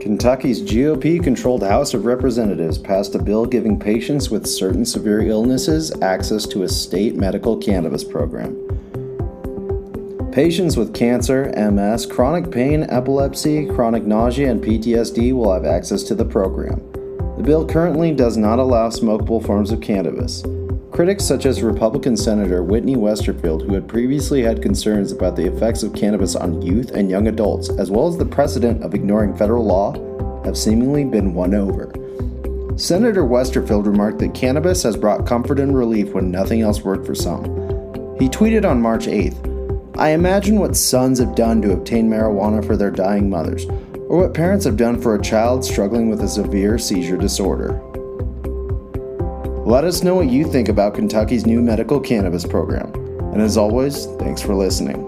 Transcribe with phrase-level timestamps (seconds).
[0.00, 5.92] Kentucky's GOP controlled House of Representatives passed a bill giving patients with certain severe illnesses
[6.02, 8.56] access to a state medical cannabis program.
[10.30, 16.14] Patients with cancer, MS, chronic pain, epilepsy, chronic nausea, and PTSD will have access to
[16.14, 16.76] the program.
[17.36, 20.44] The bill currently does not allow smokable forms of cannabis.
[20.98, 25.84] Critics such as Republican Senator Whitney Westerfield, who had previously had concerns about the effects
[25.84, 29.64] of cannabis on youth and young adults, as well as the precedent of ignoring federal
[29.64, 29.92] law,
[30.44, 31.92] have seemingly been won over.
[32.76, 37.14] Senator Westerfield remarked that cannabis has brought comfort and relief when nothing else worked for
[37.14, 37.44] some.
[38.18, 42.76] He tweeted on March 8th I imagine what sons have done to obtain marijuana for
[42.76, 43.66] their dying mothers,
[44.08, 47.80] or what parents have done for a child struggling with a severe seizure disorder.
[49.68, 52.90] Let us know what you think about Kentucky's new medical cannabis program.
[53.34, 55.07] And as always, thanks for listening.